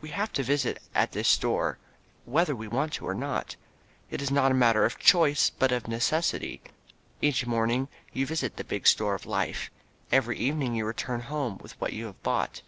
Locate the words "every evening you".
10.10-10.86